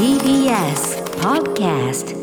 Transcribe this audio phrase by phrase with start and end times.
[0.00, 2.16] TBS Podcast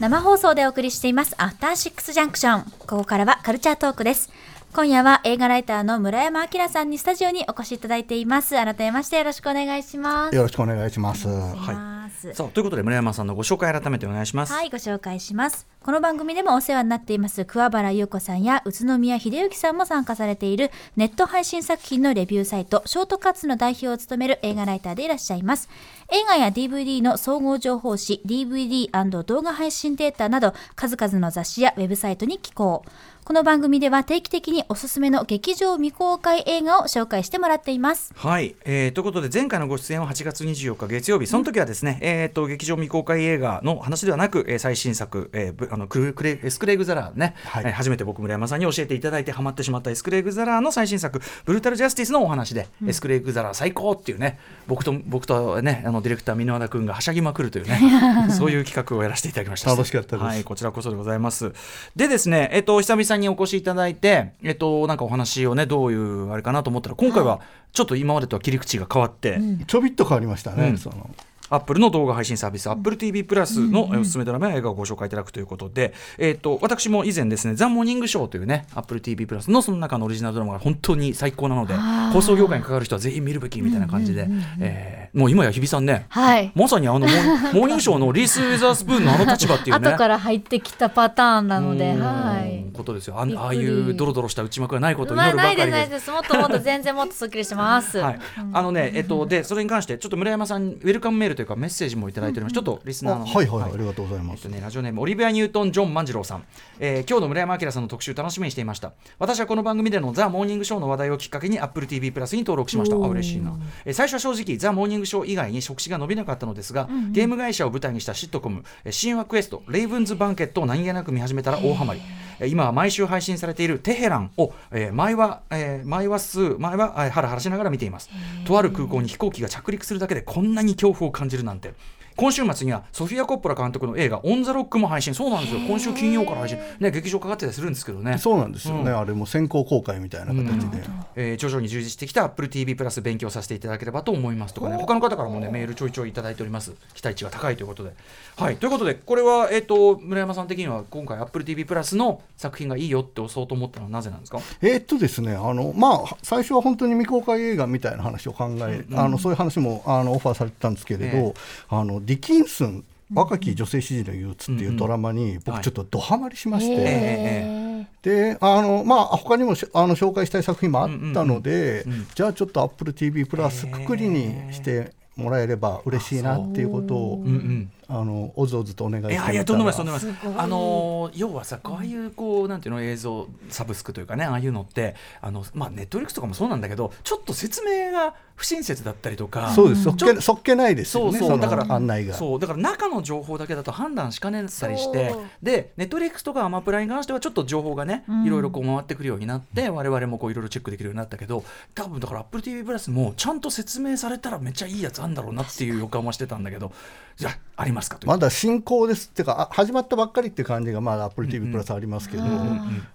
[0.00, 1.36] 生放送でお送りしています。
[1.38, 2.64] アフターシックスジャンクション。
[2.80, 4.28] ここからはカルチャートークです。
[4.72, 11.26] 今夜は映画ライターの村山明さんにスタジオにお越しいただいています改めましてよろしくお願いしますよろしくお願いします。
[11.26, 11.90] はい
[12.34, 14.52] さあということで村山さんのご紹介改めてお願いします。
[14.52, 15.66] はい、ご紹介します。
[15.82, 25.70] この番組でもお世話になっています桑原優子さんや宇都宮秀幸さんも参加されているネット配信作品のレビューサイトショートカッツの代表を務める映画ライターでいらっしゃいます。
[26.12, 32.84] 映画や DVD の総合情報誌 DVD& 動画配信データなど数々の雑誌やウェブサイトに寄稿。
[33.24, 38.12] この番組では定期的におすすめの劇場未公開映画を紹介してもらっています。
[38.16, 41.28] はい、えーということで前回のご出演は8月24日月曜日。
[41.28, 47.64] その時はですね、えー、と劇場未公開映画の話ではなく、えー最新作、えーぶあのクレクレ S・クレイグ・ザラーね、はい。
[47.66, 57.80] えー初めて僕村山さんに教えていただいてハマってしまった S・クレイグ・ザラーの最新作「ブルータル・ジャスティス」のお話で、 S・クレイグ・ザラー最高っていうね僕と僕とねあのディレクター箕輪田君がはしゃぎまくるというね
[58.36, 59.70] そういう企画をやらせていただきました。
[59.70, 60.26] 楽しかったです。
[60.26, 61.52] はいこちらこそでございます。
[61.94, 67.40] でですねえっ、と久々にお越しいただいてえっ、となんかお話をねどういうあれかなと思ったら今回は
[67.72, 70.70] ちょっと今までとは切り口が変わって、ちょびっと変わりましたね。
[70.70, 70.78] うん。
[70.78, 71.08] その
[71.50, 81.74] アップルの動画配信サービス、アップル TV プラスのえーおすすめドラマや映画をご紹介いただくということで、えー、と私も以前ですね、ザ・モーニングショーというね、アップル TV プラスのその中のオリジナルドラマが本当に最高なので、
[82.12, 84.28] 放送業界に関わる人はぜひ見るべきみたいな感じで、
[84.60, 86.52] えーもう今や日比さんね、はい。
[86.54, 87.10] まさにあのモー
[87.52, 89.88] モーニングショーのリース・ウェザースプーンのあの立場っていうね。
[89.88, 92.60] 後から入ってきたパターンなので、うんはい。
[92.72, 95.66] ことですよあああいうドロドロした内幕がないことをまあ、祈るばかりです。
[95.66, 96.10] ですないです。
[96.10, 97.98] もっともっと全然もっとすっきりします。
[97.98, 98.18] はい、
[98.52, 102.52] あのね、えっと、で、それに関して、ちょっと村山さん、ウェルカムメールというか、メッセージもいただいております。
[102.52, 103.22] ちょっとリスナーの。
[103.22, 106.44] あはいはいはいありがとうございますえっとね、ラジオネーム、オリビア・ニュートン・ジョン万次郎さん。
[106.78, 108.92] えー今日の村山明さんの特集、楽しみにしていました。
[109.18, 112.96] 私はこの番組でのザ・モーニングショーの話題をきっかけに、Apple TV プラスに登録しました。
[112.96, 113.54] あ、嬉しいな。
[113.86, 122.00] えー最初は正直、ザ・モーニングショー以外に触手が伸びなかったのですが、ゲーム会社を舞台にしたシットコム、えー神話クエスト、レイブンズ・バンケットを何気なく見始めたら大ハマり。
[122.00, 128.08] えー今は毎週配信されているテヘランを、えー毎話、えー毎話数、毎話、えーハラハラしながら見ています。
[128.44, 131.74] とある空港に飛行機が着陸するだけでこんなに恐怖を感じるなんて。
[132.20, 135.14] 今週末にはソフィア・コッポラ監督の映画「オン・ザ・ロック」も配信。
[135.14, 135.60] そうなんですよ。
[135.66, 136.58] 今週金曜から配信。
[136.78, 138.18] ね劇場かかってたりするんですけどね。
[138.18, 138.74] そうなんですよ。
[138.82, 140.82] ね、あれも先行公開みたいな形で。
[141.16, 144.76] えー徐々に充実してきた AppleTV プラス勉強させていただければと思いますとかね。
[144.76, 146.72] 他の方からもねメールちょいちょいいただいております。
[146.92, 147.92] 期待値が高いということで。
[148.36, 148.56] はい。
[148.56, 154.40] ということでこれはえっ、と村山さん的には今回 AppleTV プラスの作品がいいよって押そうと思ったのはなぜなんですか？
[154.60, 161.34] えーっとですね、あのまあ、最初は本当に未公開映画みたいな話を考え、あのそういう話もあのオファーされてたんですけれど、ええ。
[161.70, 162.84] あのディキンスン
[163.14, 165.38] 若き女性支持の憂鬱っていうドラマにはい。
[165.44, 171.84] 僕ちょっとドハマりしまして、えであのまあ他にもしあの紹介したい作品もあったので、
[172.16, 189.82] じゃあちょっと AppleTV プラスくくりにしてもらえれば嬉しいなっていうことを、うんうんあのおずおずとお願いしていやいやとんでもないとんでもないあのー要はさこういうこうなんていうの映像サブスクというかねああいうのってあのまあネットフリックスとかもそうなんだけどちょっと説明が不親切だったりとかそうです。
[189.82, 192.14] そっちょけそっけないですそうよねのそうだから案内が。
[192.14, 195.22] そうだから中の情報だけだと判断しかねたりしてそう。
[195.42, 198.24] でネットフリックスとかアマプラに関してはちょっと情報がね、うん。
[198.24, 206.72] いろいろこう回ってくるようになって我々もこういろいろチェックできるようになったけど多分だから AppleTV プラスもちゃんと説明されたらめっちゃいいやつあんだろうなっていう予感はしてたんだけど
[207.16, 208.10] じゃあありますかという。
[208.10, 212.26] まだ進行ですっていうかあ始まったばっかりっていう感じがまだ AppleTV プラスありますけど、あ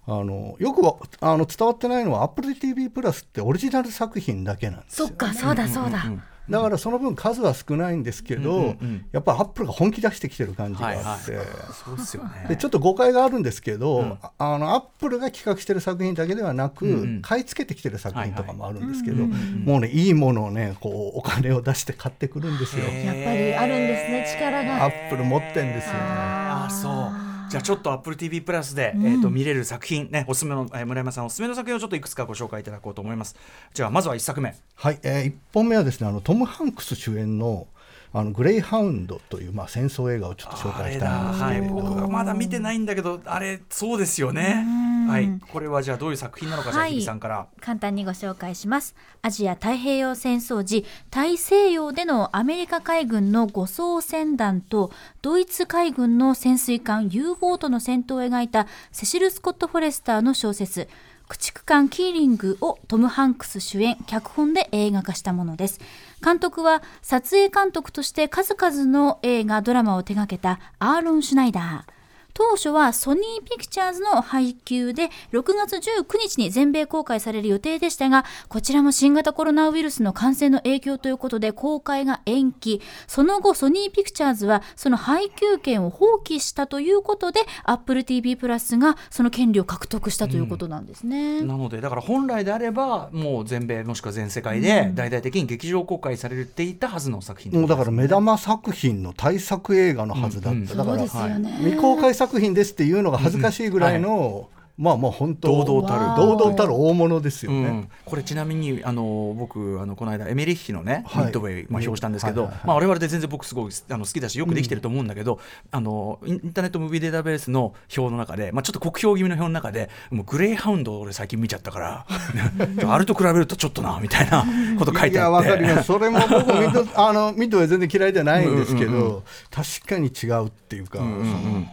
[0.08, 6.04] のよくはあの伝わってないのは AppleTV プラスってオリジナル作品だけなんですよそっか、そうだそうだ。
[6.06, 9.06] うんだからその分数は少ないんですけど、うんうんうん。
[9.12, 11.38] やっぱりアップルが本気出してきてる感じがあって、
[11.74, 12.46] そうですよね。
[12.50, 14.18] でちょっと誤解があるんですけど、うん。
[14.22, 17.22] ああのアップルが企画してる作品だけではなく、うんうん。
[17.22, 19.40] 買い付けてきてる作品とかもあるんですけど、はいはい。
[19.40, 22.86] もうねいいものをねこうお金を出して買ってくるんですよ。
[22.86, 24.86] へやっぱりあるんですね、力が。
[24.86, 26.00] アップル持ってんですよね。
[26.00, 33.36] ああそうじゃあちょっと AppleTV プラスで、えー、と見れる作品ねおすすめの、えー村山さんおすすめの作品をちょっといくつかご紹介いただこうと思います。
[33.74, 34.56] じゃあまずは一作目。
[34.76, 37.68] はい、えー、1本目はですねあのトム・ハンクス主演の
[38.14, 44.66] あのグレイハウンドという、まあ、戦争映画をちょっと紹介したいんですけはい、れど、僕がまだ見てないんだけどあれそうですよね
[45.08, 45.40] はい。
[45.52, 48.96] これはじゃあどういう作品なのかじゃあはいさんから、簡単にご紹介します。
[49.22, 54.92] アジア太平洋戦争時大西洋でのアメリカ海軍の護送船団と
[55.22, 60.88] ドイツ海軍の潜水艦 U ボートの戦闘を描いたセシル・スコット・フォレスターの小説
[61.28, 65.80] 駆逐艦キーリングをトム・ハンクス主演脚本で映画化したものです。
[66.24, 71.95] 監督は撮影監督として数々の映画ドラマを手掛けたアーロン・シュナイダー
[72.36, 82.82] 当初はソニーピクチャーズの配給で6月19日に全米公開される予定でしたがこちらも新型コロナウイルスの感染の影響ということで公開が延期。
[83.08, 101.58] その後ソニーピクチャーズはその配給権を放棄したということで AppleTV プラスがその権利を獲得したということなんですね、なのでだから本来であればもう全米もしくは全世界で大々的に劇場公開されていたはずの作品もうだから目玉作品の大作映画のはずだった、うんうんだから、そうですよね。
[101.60, 105.66] 未公開作品ですっていうのが恥ずかしいぐらいの、まあもう本当。
[105.66, 106.28] 堂々たる。
[106.28, 107.58] 堂々たる大物ですよね。
[107.58, 111.24] うん、これちなみにあの僕あのこの間エメリッヒのね、はい。
[111.26, 112.68] ミッドウェイ、まあ、表したんですけど、はいはいはい。
[112.68, 115.40] まあ、我々で全然僕すごいあの好きだしよくできてると思うんだけど、
[115.72, 122.06] あのインターネットムービーデータベースの表の中で、まあ、ちょっと酷評気味の表の中でもうグレーハウンドを俺最近見ちゃったから
[122.92, 124.46] あれと比べるとちょっとなみたいな
[124.78, 125.18] こと書いてあって。
[125.18, 125.84] いやわかります。
[125.84, 131.22] それも僕ミッドあのミッドウェイ全然嫌いじゃないんですけど、うんうん確かに違うっていうか、うんうんう
[131.60, 131.68] ん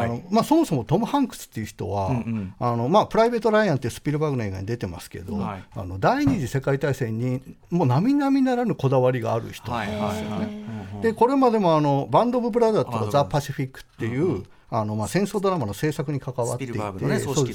[0.00, 2.54] あのまあ、そもそもトム・ハンクスっていう人は、うんうん。
[2.58, 5.64] あのまあ、プライベート・ライアンっていうスピルバーグの映画に出てますけど、はい。
[5.74, 10.62] あの第二次世界大戦にもう並々ならぬこだわりがある人なんですよね。
[11.02, 16.78] でこれまでもあのバンド・オブ・ブラザーとかザ・パシフィックっていう、あのまあ、戦争ドラマの制作に関わっていてね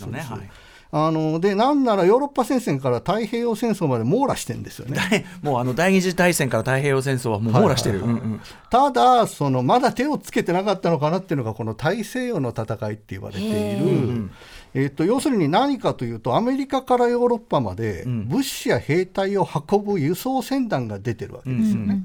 [0.07, 0.49] ねはい
[0.91, 4.95] あのでなんならヨーロッパ戦線から太平洋戦争まで網羅してんですよね。
[4.95, 8.01] 大もうあの第二次大戦から太平洋戦争はもう網羅してる、
[8.69, 14.29] ただそのまだ手をつけてなかったのかなっていうのがこの大西洋の戦いって言われている、
[14.73, 18.27] えっと要するに何かというとアメリカからヨーロッパまでん。
[18.27, 22.03] 物資や兵隊を運ぶ輸送船団が出てるわけですよね。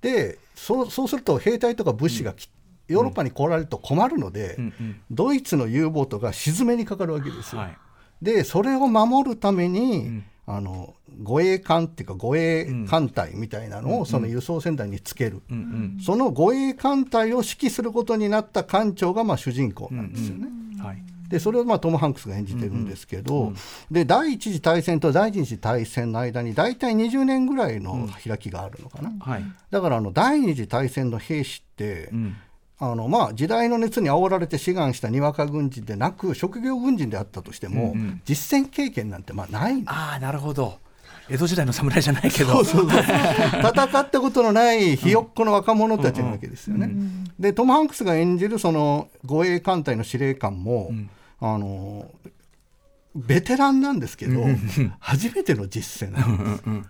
[0.00, 2.48] でそうそうすると兵隊とか物資がき、
[2.88, 5.00] ヨーロッパに来られると困るので、うんうん。
[5.10, 7.60] ドイツの U ボートが沈めにかかるわけですよ。
[7.60, 7.76] はい
[8.22, 10.24] でそれを守るために、ん。
[10.48, 15.60] あの護衛艦っていうか護衛艦隊みたいなのをその輸送船団につける、うんう
[15.98, 16.00] ん。
[16.00, 20.46] その護衛艦隊を指揮することになった艦長がまあ主人公なんですよね。
[20.80, 21.02] はい。
[21.28, 23.52] でそれをまあトム・ハンクスが演じてるんですけど、
[23.90, 29.44] で第一次大戦と第二次大戦の間に大体20年ぐらいの開きがあるのかな、はい。
[29.70, 32.36] だからあの第二次大戦の兵士って、うん
[32.78, 38.22] あのまあ、時代の熱に煽られて志願したにわか軍人でなく職業軍人であったとしても、うんうん。
[38.28, 39.76] 実戦経験なんてまあない。
[39.76, 40.78] んですああなるほど。
[41.28, 42.60] 江戸時代の侍じゃないけど。
[42.62, 46.90] 戦ったことのないひよっこの若者たちなわけですよね。
[47.38, 50.92] でトム・ハンクスが演じるその護衛艦隊の司令官も、
[51.40, 52.10] あの
[53.14, 54.44] ベテランなんですけど、
[55.00, 56.84] 初めての実戦なん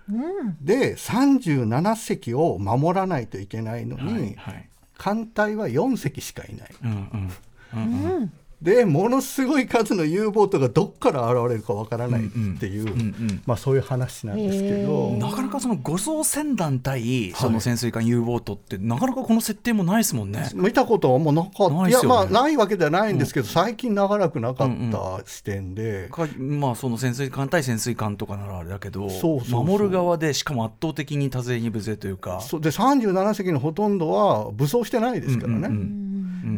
[0.61, 1.07] です。
[1.21, 6.75] で37隻を守らないといけないのに、はいはい艦隊は4隻しかいない。
[6.85, 7.31] うんうん
[7.75, 8.33] うんうん
[8.63, 13.43] でものすごい数の U ボートがどっから現れるかわからないっていう、うんうん。
[13.45, 15.11] まあ、そういう話なんですけど。
[15.13, 20.49] なかなかその護送船団対その潜水艦 U ボートってなかなかこの設定もないですもんね。
[20.55, 22.09] 見たことはもうなかった、いやないっすよね。
[22.09, 29.09] まあないわけではないんですけど、最近長らくなかった視点で、かまあその潜水艦対潜水艦とかならあれだけど
[29.51, 32.41] 守る側でしかも圧倒的に多勢に無勢というか。
[32.41, 32.61] そう。
[32.63, 35.57] で37隻のほとんどは武装してないですからね。
[35.57, 36.06] うんうんうん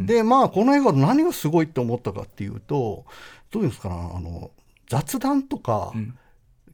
[0.05, 3.05] でまあこの映画の何がすごいと思ったかっていうと
[3.51, 4.51] どういうんですかなあの
[4.87, 6.17] 雑談とか、ん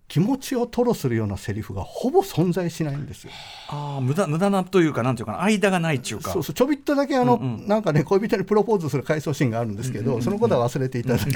[0.07, 3.31] 気持ちを吐露するようなセリフがほぼ存在しないんですよ。
[3.69, 6.31] ああ無駄無駄なというかなんていうかな間がないっていうか。
[6.31, 11.31] そうそうちょびっとだけあの、うんうんなんかね恋人にプロポーズする回想シーンがあるんですけど、そのことは忘れていただいて、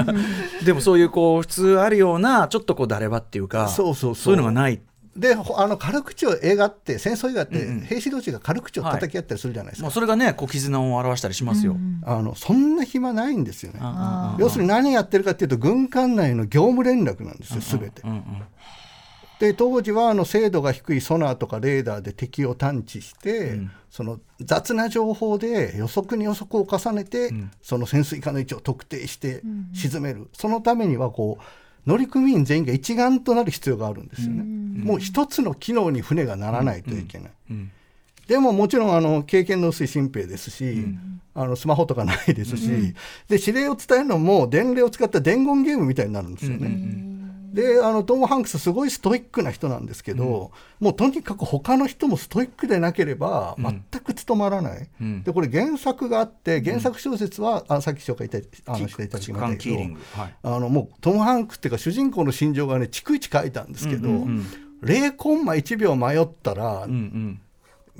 [0.64, 4.80] でもそういうこう普通あるようなちょっとこう誰ばっていうかそうそうそうそういうのがない。
[5.18, 11.76] でほあの軽口を映画って戦争映画って、兵士同士が軽口を叩き合ったりするじゃないですか、もうそれがねこう絆を表したりしますよ。
[12.04, 13.80] あのそんな暇ないんですよね。
[13.82, 18.02] あ要するに何やってるかっていうと軍艦内の業務連絡なんですよ全て。
[18.02, 18.42] うんうん。
[19.40, 31.42] で当時はあの精度が低いソナーとかレーダーで敵を探知して、その雑な情報で予測に予測を重ねて、その潜水艦の位置を特定して沈める、そのためにはこう
[31.88, 34.44] 乗組員全員が一丸となる必要があるんですよね。
[34.84, 37.32] もう一つの機能に船がならないといけない。
[37.50, 37.70] うん
[38.28, 40.84] でももちろんあの経験の薄い新兵ですし、
[41.34, 42.68] あのスマホとかないですし、
[43.26, 46.68] で指令を伝えるのも伝令を使った伝言ゲームみたいになるんですよね。
[47.58, 55.24] であのトム・ハンクスすごいストイックな人なんですけど、もうとにかく他の人もストイックでなければ全く務まらない、うん。
[55.24, 58.38] でこれ原作があって原作小説は、あさっき紹介いた
[58.72, 60.34] あのしていただきましたけどはい。
[60.44, 64.08] あのもうトム・ハンクスっていうか主人公の心情がね逐一書いたんですけど、
[64.84, 67.40] 0コンマ1秒迷ったら、うんうん。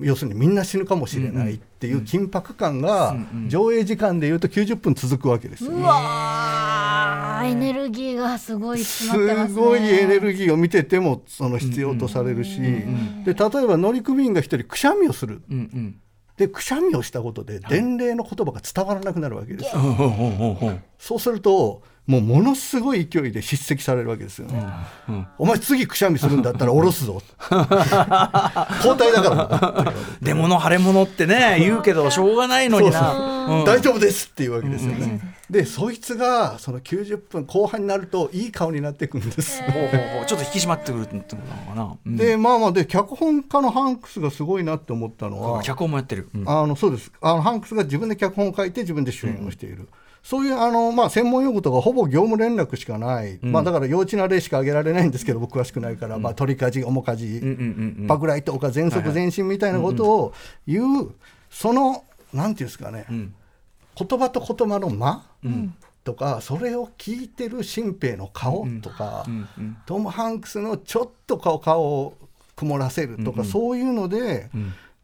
[0.06, 3.16] 要するにみんな死ぬかもしれないっていう緊迫感が
[3.46, 5.72] 上映時間でいうと90分続くわけですよ。
[5.72, 5.78] ね。
[5.78, 7.48] うわー。
[7.50, 9.54] エネルギーがすごい詰まってますね。
[9.54, 15.42] すごいエネルギーを見ててもその必要とされるし、で例えば乗組員が一人くしゃみをする。
[15.50, 16.00] うんうん。
[16.36, 24.64] でくしゃみをしたことで伝令の言葉が伝わらなくなるわけですよ、そうするともうものすごい勢いで叱責されるわけですよね、
[25.36, 27.22] お前次くしゃみするんだったら下ろすぞ。
[28.78, 29.34] 交代だか
[29.84, 33.12] ら出物腫れ物ってね言うけどしょうがないのにな。
[33.12, 33.64] うん。
[33.64, 42.16] 大丈夫ですっていうわけですよね、でそいつがその90分後半になるといい顔になっていくんです、ほうほうほうちょっと引き締まってくるってことなのかな、うん。
[42.16, 46.48] でまあまあで脚本家のハンクスがすごいなって思ったのは脚本もやってる、うん。
[46.48, 47.12] あのそうです。
[47.20, 49.88] あのハンクスが自分で脚本を書いて自分で主演をしている、
[50.22, 60.34] そういうあの、まあ、専門用語とかほぼ業務連絡しかない、まあ、だから幼稚な例しか挙げられないんですけど僕詳しくないから、まあ、取りかじ面かじ、うんうんうん爆雷とか全速前進みたいなことを
[60.66, 61.14] 言う、
[61.50, 63.34] そのなんていうんですかね、ん。
[63.94, 65.24] 言葉と言葉の間、
[66.04, 69.76] とかそれを聞いてる新兵の顔とか、うんうん。
[69.86, 72.14] トム・ハンクスのちょっと顔顔を
[72.56, 74.50] 曇らせるとか、そういうので、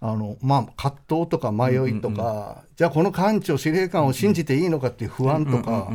[0.06, 5.90] あのまあ、葛藤とか迷いとか、じゃあこの艦長司令官を信じていいのかっていう不安とか、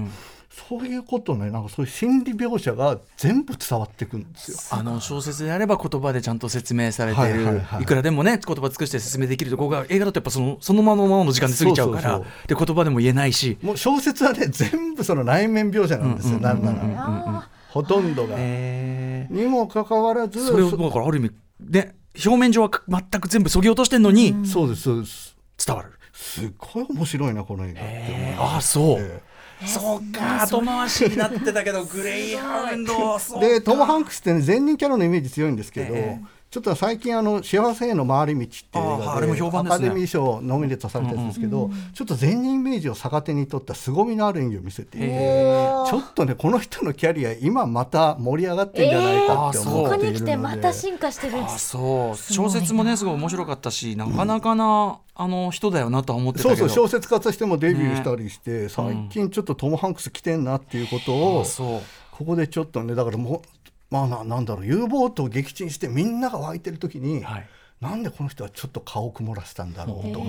[0.50, 4.58] そういうことねなんかそういう心理描写が全部伝わってくるんですよ。
[4.72, 7.86] あの小説であれば言葉でちゃんと説明されてる、いはいはいはい。
[7.86, 12.10] くらでもね言葉尽くして説明できるところが映画だとやっぱそのそのままのままの時間で過ぎちゃうから。
[12.10, 13.60] そうそうで言葉でも言えないし。
[13.62, 18.34] もう小説はね全部その内面描写なんですよ、なんなら、あほとんどが。
[18.40, 25.38] へにもかかわらずそれをだからある意味ね表面上は全く全部そぎ落としてんのにそうですそうです。
[25.66, 29.22] 伝わる、すっごい面白いなこの映画ってああそう、え
[29.66, 39.76] そうか後回しになってたけどグレイハウンドそうでトム・ハンクスってね善人キャラのイメージ強いんですけど、えちょっと最近あの「幸せへの回り道」っていう映あーあれも評画でね。
[39.76, 45.86] アカデミー賞ノミネートされたやつですけど、ちょっと善人イメージを逆手に取った凄みのある演技を見せていてー。
[45.86, 52.18] ちょっとねこの人のキャリア今また盛り上がってんじゃないかって思ここっているので、に来てまた進化してるんであすそう。
[52.18, 56.68] 小説もねすごい面白かったしなかなかな、あの人だよなとは思ってたそうけど。
[56.68, 61.82] そう小説家としてもデビューしたりして、最近ちょっとトム・ハンクス来てんなっていうことを、う。
[62.12, 63.42] ここでちょっとねだからもう
[63.90, 67.50] まあななんだろう U ボートを撃沈してみんなが湧いてる時に、はい。
[67.82, 70.26] なんでこの人はちょっと顔を曇らせたんだろうとか、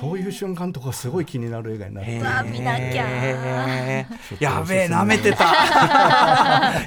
[0.00, 2.18] そういう瞬間とかすごい気になる映画になって。
[2.18, 4.06] るわ見なきゃ
[4.40, 5.18] やべえなめ。
[5.18, 5.44] てた。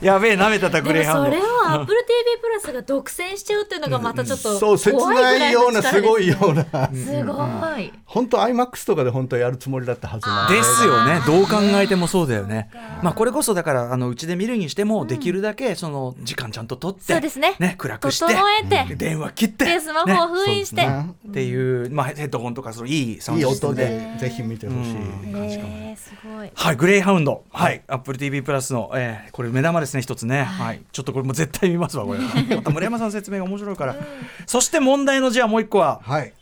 [0.02, 6.64] やべえなめてた グレでもそれーハウンドを Apple TV プラスが独占しちゃうっていうのがまたちょっとそう切怖いぐらないようなすごいような。
[6.92, 7.94] すごい。
[8.06, 10.64] 本当 IMAX とかで本当はやるつもりだったはずなんで。
[10.64, 11.22] すよね。
[11.28, 12.72] どう考えてもそうだよね。
[13.04, 17.54] まあこれこそだからあのうちで見るにしてもできるだけその時間ちゃんと取って、そうですね。
[17.78, 18.96] 暗くして整えて。
[18.96, 21.16] 電話切ってでスマホを封印して、ね。
[21.30, 24.18] っていう、まあ、ヘッドホンとかそのいいサウンドシステム音で。
[24.18, 26.52] ぜひ見てほしい、えー、すごい。
[26.54, 32.20] はい、グレイハウンド、はい、アップル TV プラスの、えー、これ目玉ですね、一つね、はい、ちょっとこれも絶対見ますわ、これ。
[32.56, 33.96] また村山さんの説明が面白いから。
[34.46, 36.34] そして問題のじゃあもう一個は、はい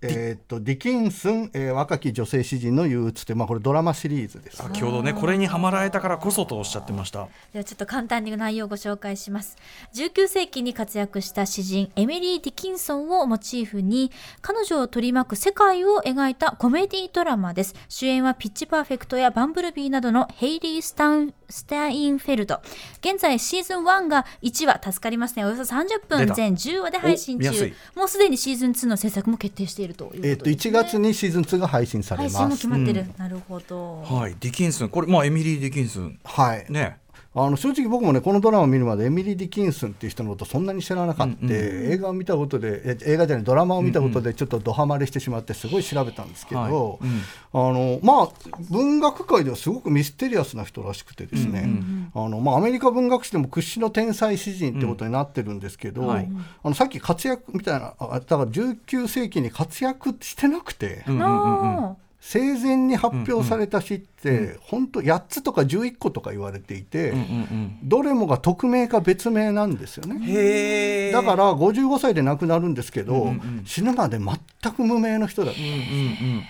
[0.00, 4.58] えーっとディキンスン、えー若き女性詩人の憂鬱って、まあ、これドラマシリーズです。
[4.58, 7.28] 先ほどね、これにはまられたからこそとおっしゃってました。
[7.52, 9.56] ではちょっと簡単に内容をご紹介します。
[9.94, 17.74] 19世紀に活躍した詩人エミリー・ディキンソンをモチーフに彼女を取り巻く世界を描いたコメディドラマです。
[17.88, 22.60] 主演はピッチパーフェクトやバンブルビーなどのヘイリー・スタンスタインフェルド
[23.00, 25.44] 現在シーズン1が1話助かりますね。
[25.44, 26.34] およそ30出分た。
[26.34, 27.50] 全10話で配信中。
[27.94, 30.22] もうすでにシーズン2の制作も決定しているということで。
[30.22, 32.36] す、ねえーっと1月にシーズン2が配信され配ます。
[32.36, 34.02] 信も決まってる、なるほど。
[34.02, 36.18] はい、ディキンスン、これ、まあ、エミリー・ディキンスン。
[36.24, 36.66] はい。
[36.68, 36.98] ね。
[37.34, 46.72] あの正直僕もねこのドラマを見るまでエミリー・ディキンスンっていう人のことそんなに知らなかった、映画を見たことでえ映画じゃないドラマを見たことでちょっとドハマりしてしまってすごい調べたんですけど、はい。
[46.72, 48.28] うんあのまあ
[48.70, 51.68] 文学界ではすごくミステリアスな人らしくてですね、
[52.14, 56.28] あのまあ、アメリカ文学史でも屈指の天才詩人ってことになってるんですけど、うんはい。
[56.62, 61.04] あのさっき活躍みたいなあだから19世紀に活躍してなくて。
[61.06, 61.96] うんうんうんうん。
[62.20, 70.20] 生前に発表された詩って、本当8つとか11個とか言われていて、うんうんどれもが匿名か別名なんですようん。
[70.20, 71.12] ね。
[71.12, 76.42] だから55歳で亡くなるんですけど、うんうん死ぬまで全く無名の人だったうんうん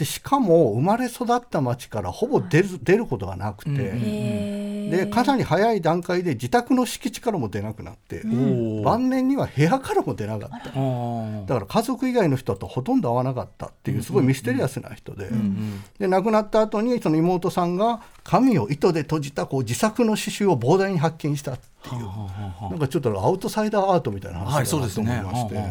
[0.00, 8.82] でしかも生まれ育った町からほぼ出る出ることがなくて、でかなり早い段階で自宅の敷地からも出なくなって、ん。
[8.82, 10.56] 晩年には部屋からも出なかった。
[10.56, 10.74] だか
[11.60, 15.28] ら家族以外の人とほとんど会わなかったっていうすごいミステリアスな人で,、
[15.98, 21.52] で亡くなった後にその妹さんが紙を糸で閉じたこう自作の刺繍を膨大に発見した。
[21.52, 22.70] っていう。
[22.70, 25.64] なんかちょっとアウトサイダーアートみたいなはい話だなと思いまして。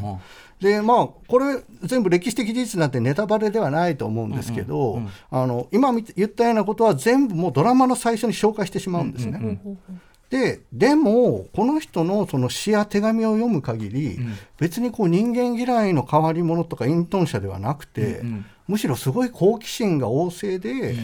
[0.59, 5.01] でまあこれ全部歴史的事実なんてネタバレではないと思うんですけど、
[5.31, 9.59] あの今み言ったようなことは全部もうドラマの最初に紹介してしまうんですね。
[10.29, 20.95] ででもこの人のその詩や手紙を読む限り、うん、別にこう人間嫌いの変わり者とか隠遁者ではなくて、うんうん、むしろすごい好奇心が旺盛で、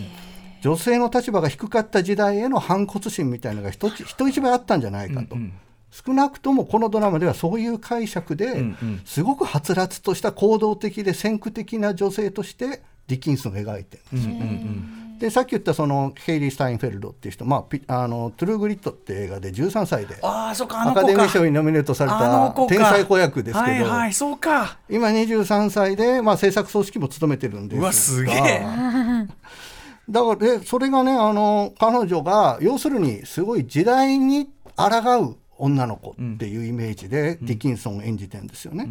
[0.65, 5.35] 女性の立場が低かった時代への反骨心みたいなのが人人一倍あったんじゃないかと。
[5.35, 5.53] うんうん。
[5.91, 8.65] 少なくともこのドラマではそういう解釈で
[9.05, 14.33] すごくはつらつとした行動的で先駆的な女性としてディキンソンが描いてるんですよ。
[14.33, 15.05] うんうんうん。
[15.19, 20.53] でさっき言ったそのヘイリー・スタインフェルドっていう人、まあ、あのトゥルーグリッドって映画で13歳でア
[20.93, 24.77] カデミー賞にノミネートされた天才子役ですけど、はいはい、そうか。
[24.89, 27.93] 今23歳で、まあ、製作総指揮も務めてるんですが。
[27.93, 28.65] すげえ
[30.09, 38.87] だからでそれがねあの彼女が要するにすごい時代に抗う女の子っていうイメージでディキンソンを演じてるんですよね。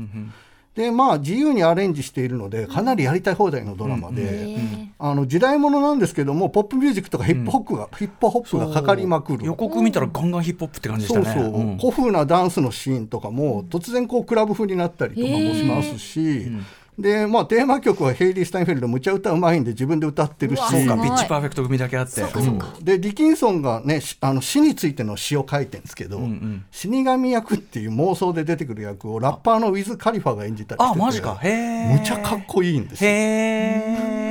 [0.75, 9.47] でまあ自由にアレンジしているのでかなりやりたい放題のドラマで、うん、あの時代物なんですけどもポップミュージックとかヒップホップが、うん、ヒップホップがかかりまくる。
[9.47, 16.51] 予告見たらガンガンヒップホップって感じでしたねそうそう、うん、古風なダンスのシーンとかも突然こうクラブ風になったりとかもしますし、
[16.99, 20.61] でまあ、テーマ曲はヘイリー・スタインフェルドむちゃ歌うまいんで自分で歌ってるし。
[20.61, 31.03] そうかピッチパーフェクト組だけあって、うん、でディキンソンがねあの死についての詩を書いてるんですけど、うんうん、死神役っていう妄想で出てくる役をラッパーのウィズ・カリファが演じたりしてて。
[31.03, 31.37] あマジか。
[31.43, 33.11] へむちゃかっこいいんですよ。
[33.11, 33.13] へ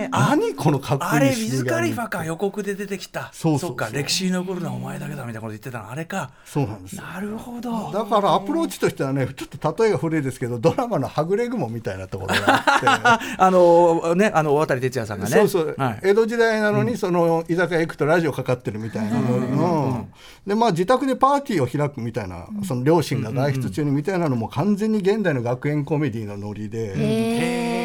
[0.05, 3.29] え何このかっこいいあれウィズ・カリファか予告で出てきた。
[3.33, 5.91] そうそうか歴史に残るのはお前だけだみたいなこと言ってたの。
[5.91, 6.31] あれか。
[6.45, 7.91] そうなんですなるほど。
[7.91, 12.52] だからアプローチとしてはねちょっと例えが古いですけどドラマの「はぐれ雲」みたいなところが
[13.37, 15.31] あのね、あの渡哲也さんがね。
[15.31, 20.07] そうそう、はい、江戸時代なのに、その居酒屋行くとラジオかかってるみたいなノリの。
[20.45, 27.82] で、まあ、自宅でパーティーを開くみたいな、その両親が外出中にみたいなのも完全に現代の学園コメディのノリで。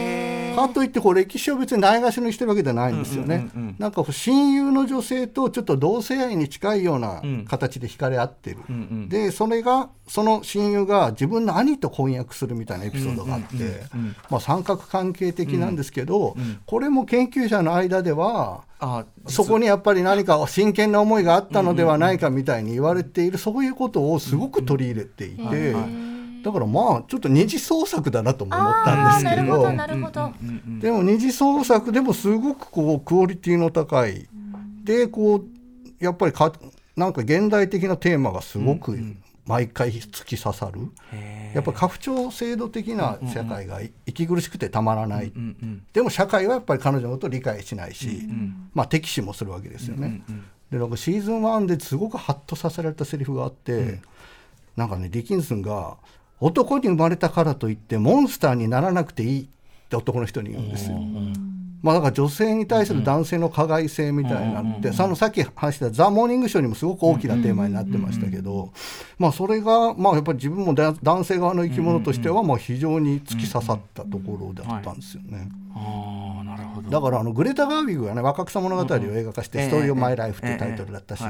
[0.59, 3.49] かといってこう歴史を別にないがしろにしてるわけではないんですよね。
[3.79, 8.59] なんか親友の女性とちょっと同性愛に近いような形で惹かれ合ってる。
[9.09, 13.83] でそれがその親友が自分の兄と婚約するみたいなエピソードがあって、
[14.31, 16.37] まあ、三角関係的なんですけど、
[16.67, 25.75] これも研究者の間ではあそこにやっぱり何か真剣な思いがあったのではないかみたいに言われている、そういうことをすごく取り入れていて。
[26.43, 30.81] だからまあちょっと二次創作だなとも思ったんですけど。
[30.81, 34.29] でも二次創作でもすごくこうクオリティの高い、
[34.85, 36.53] でこうやっぱりか
[36.97, 38.99] なんか現代的なテーマがすごく
[39.47, 40.81] 毎回突き刺さる、
[41.55, 45.33] やっぱ家父長制度的な社会が息苦しくてたまらない、
[45.93, 48.29] でも社会はやっぱり彼女のことを理解しないし、
[48.75, 50.23] まあ敵視もするわけですよね。
[50.71, 54.03] でなんかシーズン1ですごくハッとさせられたセリフがあって、うん、
[54.77, 55.97] なんかねディキンスンが
[56.41, 59.47] 男に生まれたからといってモンスターにならなくていいっ
[59.89, 60.99] て男の人に言うんですよ。
[61.81, 68.73] まあ、だから女性に対する男性の加害性みたいになって、そのさっき話した「ザ・モーニングショー」にもすごく大きなテーマになってましたけど、
[69.19, 75.49] まあ、それが、まあ、やっぱり自分も男性側の生き物としては、まあ、非常に突き刺さったところだったんですよね。
[75.75, 76.91] あなるほど。
[76.91, 81.23] だからあのグレタ・ガービグがね「若草物語」を映画化して「ストーリー・オブ・マイ・ライフ」っていうタイトルだったし、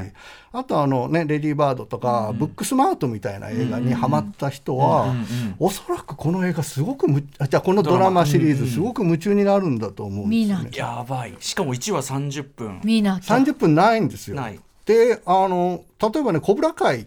[0.53, 5.15] あとあのね「レディー・バード」とか「ブックスマート」みたいな映画にハマった人は
[5.59, 10.71] おそらくこの映画すごくむじゃあこのドラマシリーズすごく夢中になるんだと思うんですよね。
[10.75, 11.35] やばい。
[11.41, 12.81] しかも1話30分。
[12.85, 14.37] 見な30分ないんですよ。
[14.85, 17.07] であの例えばね「コブラ会」っ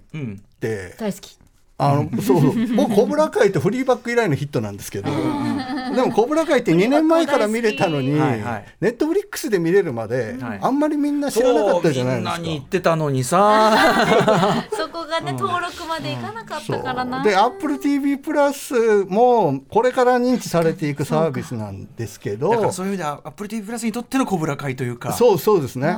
[0.60, 1.41] て、大好き
[1.82, 2.76] あのそうそう。
[2.76, 12.38] 僕コブラ会とフリーバック以来のヒットなんですけど、でもコブラ会って2年前から見れたのに、ネットフリックスで見れるまで、あんまりみんな知らなかったじゃないですか。
[12.38, 13.76] みんなに言ってたのにさ。
[14.72, 17.24] そこがね、登録までいかなかったからな。
[17.24, 22.72] で AppleTV プラスもこれから認知されていくサービスなんですけど。
[22.72, 25.14] そういう意味では AppleTV プラスにとってのコブラ会というか。
[25.14, 25.98] そうそうですね。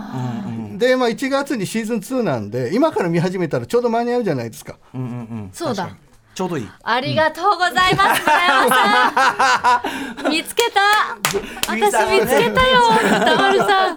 [0.83, 4.77] で、まあ、1月にシーズン2なんで今から見始めたらちょうど間に合うじゃないですか。
[4.93, 5.11] うんうんう
[5.45, 5.95] ん、そうだ
[6.33, 6.69] ちょうどいい。
[6.83, 9.81] ありがとうございます、村山さ
[10.27, 10.31] ん。
[10.31, 10.81] 見つけた？
[11.67, 12.79] 私見つけたよ、
[13.21, 13.95] 歌丸さん。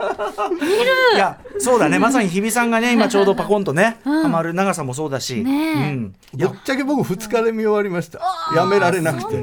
[0.54, 0.66] 見る。
[1.14, 5.42] いや、そうだね、まさに日比さんがね、今ちょうどパコンとね、ハマる長さもそうだし。
[5.42, 5.56] ねう
[5.96, 6.14] ん。
[6.34, 8.20] ぶっちゃけ僕二日で見終わりました。
[8.54, 9.42] やめられなくて。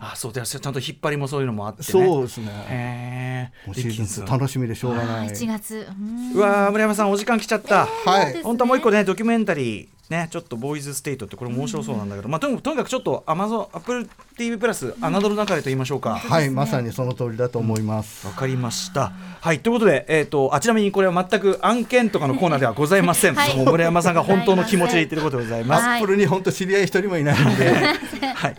[0.00, 0.58] あ、そうです。
[0.58, 2.46] ちゃんと引っ張りもそういうのもあって、そうですね。
[2.68, 3.74] へえ。
[3.74, 5.28] シーズン楽しみでしょうがない。
[5.28, 5.86] 一月。
[6.34, 7.86] うわ村山さんお時間来ちゃった。
[7.86, 8.42] はい。
[8.42, 9.88] 本当はもう一個ね、ドキュメンタリー。
[10.12, 18.26] ね、ちょっとボーイズステイトってこれ面白そうなんだけど、まあ、とにかくちょっとアマゾンアップル TV プラス侮るなかれと言いましょうか、はいまさにその通りだと思います。
[18.26, 19.12] わ、かりました。
[19.40, 28.56] はいということで、えーと、あちなみにこれは全く案件とかのコーナーではございません、はい、もう村山さんが本当の気持ちで言ってることでございます、アップルに本当知り合い一人もいないので、はい、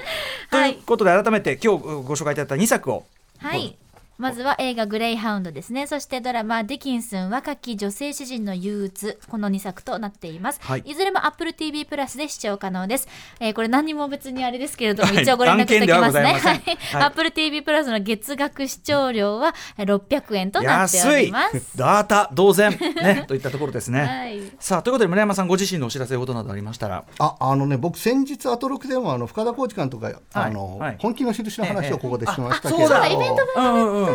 [0.49, 3.05] ということで改めて今日ご紹介いただいた2作を
[3.37, 3.77] はい
[4.23, 5.86] まずは映画グレイハウンドですね。
[5.86, 9.19] そしてドラマディキンスン若き女性詩人の憂鬱。
[9.27, 10.62] この2作となっています。
[10.63, 10.79] はい。
[10.86, 13.09] い、ずれも Apple TV プラスで視聴可能です。
[13.41, 15.23] えーこれ何も別にあれですけれども、はい。
[15.23, 16.23] 一応ご連絡しておきますね。
[16.23, 16.39] はい。
[16.39, 17.03] はい。
[17.03, 21.77] Apple TV プラスの月額視聴料は600円となってお安いります。
[21.77, 22.71] ダータ同然。
[22.71, 24.39] ね といったところですね、はい。
[24.57, 27.03] さあということで村山さんご自身のお知らせことなどありましたら。
[27.19, 30.97] ああのね僕先日アトロクでもあの深田浩二監督が、あのはい。
[30.97, 33.05] 本気の印の話をここでしましたけど、そうだ。
[33.07, 34.12] イベント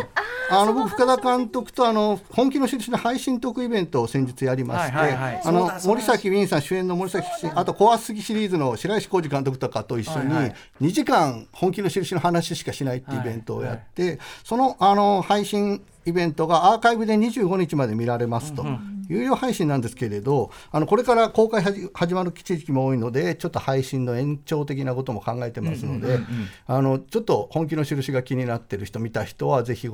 [0.51, 5.43] あの僕深田監督とあの本気の印の配信トークイベントを先日やりまして、はいはいはい。
[5.45, 10.55] あの森崎ウィンさん主演の森崎氏あと怖すぎシリーズの白石浩二監督とかと一緒にはいはい。
[10.81, 18.65] 2時間本気の印の話しかしないっていうイベントをやって、そのあの配信イベントがアーカイブで25日まで見られますと。
[19.09, 26.19] 有料配信なんですけれどあのこれから公開はじ始まる地域も多いのでちょっと配信の延長的なことも考えてますので
[26.67, 29.89] あのちょっと本気の印が気になってる人見た人はぜひ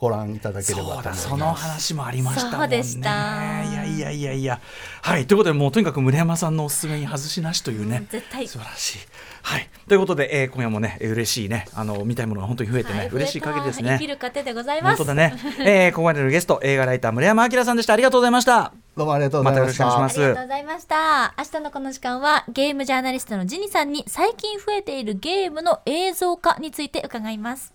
[0.00, 1.28] ごご覧いただければとそうだ思います。
[1.28, 2.58] その話もありましたもんね。
[2.58, 3.62] そうでした。
[3.64, 4.60] いやいやいやいや。
[5.02, 8.48] はいということでもうとにかく村山さんのおすすめに外しなしというね、絶対。
[8.48, 8.98] 素晴らしい。
[9.42, 9.68] はい。
[9.88, 11.66] ということで、えー今夜もねえー嬉しいね。
[11.74, 14.96] あの見たいものが本当に増えてね、はい嬉しい限りです生きねる糧でございます。
[14.96, 17.92] 本当だね、えーここまでのゲスト映画ライター村山明さんでした。
[17.92, 18.72] ありがとうございました。
[18.96, 19.84] どうもありがとうございました。
[19.84, 20.24] またよろしくお願いします。
[20.24, 21.34] ありがとうございました。
[21.36, 27.74] 明日のこの時間はゲームジャーナリストのジニさんに最近増えているゲームの映像化について伺います。